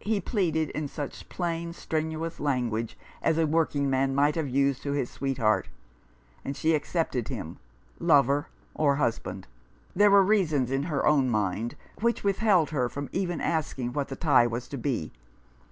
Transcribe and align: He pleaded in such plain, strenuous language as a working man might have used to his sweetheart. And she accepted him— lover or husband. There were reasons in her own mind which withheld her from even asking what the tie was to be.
He 0.00 0.20
pleaded 0.20 0.70
in 0.70 0.88
such 0.88 1.28
plain, 1.28 1.72
strenuous 1.72 2.40
language 2.40 2.98
as 3.22 3.38
a 3.38 3.46
working 3.46 3.88
man 3.88 4.16
might 4.16 4.34
have 4.34 4.48
used 4.48 4.82
to 4.82 4.90
his 4.94 5.08
sweetheart. 5.08 5.68
And 6.44 6.56
she 6.56 6.74
accepted 6.74 7.28
him— 7.28 7.60
lover 8.00 8.48
or 8.74 8.96
husband. 8.96 9.46
There 9.94 10.10
were 10.10 10.24
reasons 10.24 10.72
in 10.72 10.82
her 10.90 11.06
own 11.06 11.30
mind 11.30 11.76
which 12.00 12.24
withheld 12.24 12.70
her 12.70 12.88
from 12.88 13.10
even 13.12 13.40
asking 13.40 13.92
what 13.92 14.08
the 14.08 14.16
tie 14.16 14.48
was 14.48 14.66
to 14.70 14.76
be. 14.76 15.12